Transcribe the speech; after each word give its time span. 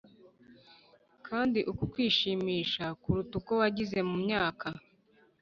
kandi 1.27 1.59
uku 1.71 1.83
kwishimisha 1.93 2.85
kuruta 3.01 3.33
uko 3.39 3.51
wagize 3.61 3.97
mumyaka. 4.09 4.67